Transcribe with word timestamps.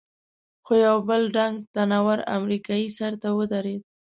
خو 0.65 0.73
یو 0.85 0.97
بل 1.07 1.21
ډنګ، 1.35 1.55
تن 1.75 1.91
ور 2.05 2.19
امریکایي 2.37 2.87
سر 2.97 3.13
ته 3.21 3.29
ودرېد. 3.37 3.81